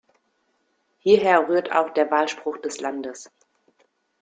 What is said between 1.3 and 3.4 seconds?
rührt auch der Wahlspruch des Landes.